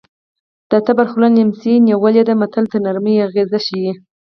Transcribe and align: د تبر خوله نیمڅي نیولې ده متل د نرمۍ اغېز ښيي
د 0.69 0.71
تبر 0.85 1.05
خوله 1.11 1.29
نیمڅي 1.37 1.73
نیولې 1.87 2.23
ده 2.27 2.33
متل 2.41 2.65
د 2.69 2.75
نرمۍ 2.85 3.15
اغېز 3.27 3.51
ښيي 3.65 3.91